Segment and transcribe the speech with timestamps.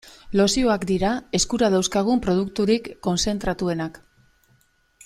[0.39, 4.03] Lozioak dira eskura dauzkagun produkturik kontzentratuenak.